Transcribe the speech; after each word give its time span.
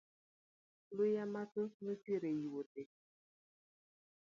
Luya 0.95 1.23
mathoth 1.33 1.75
nochwer 1.85 2.23
e 2.31 2.33
yuothe. 2.41 2.83